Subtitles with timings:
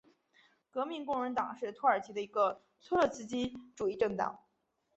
[0.71, 4.39] 革命工人党是土耳其的一个托洛茨基主义政党。